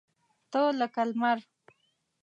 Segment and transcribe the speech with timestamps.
[0.51, 1.37] تۀ لکه لمر!